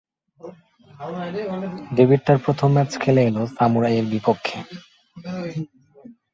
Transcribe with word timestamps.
Debit 1.95 2.21
তার 2.27 2.37
প্রথম 2.45 2.69
match 2.75 2.91
খেলে 3.03 3.21
এল 3.29 3.37
সামুরাই 3.55 3.95
এর 3.99 4.05
বিপক্ষে। 4.13 4.57